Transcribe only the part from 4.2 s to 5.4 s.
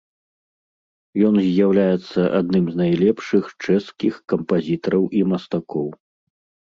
кампазітараў і